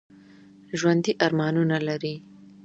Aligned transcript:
ژوندي 0.79 1.11
ارمانونه 1.25 1.77
لري 1.87 2.15